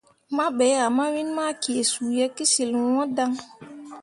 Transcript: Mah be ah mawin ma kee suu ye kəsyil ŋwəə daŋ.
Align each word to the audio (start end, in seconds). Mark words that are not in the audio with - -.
Mah 0.35 0.51
be 0.57 0.67
ah 0.83 0.91
mawin 0.97 1.29
ma 1.37 1.45
kee 1.61 1.87
suu 1.91 2.09
ye 2.17 2.25
kəsyil 2.35 2.71
ŋwəə 2.85 3.05
daŋ. 3.15 3.31